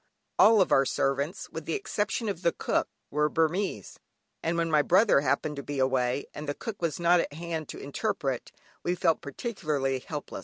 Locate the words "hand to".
7.33-7.77